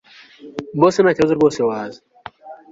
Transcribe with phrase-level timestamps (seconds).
[0.79, 1.99] Boss atintakibazo rwose waza